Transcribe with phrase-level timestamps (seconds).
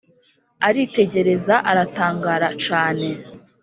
[0.67, 3.07] Aritegereza aratangara, cane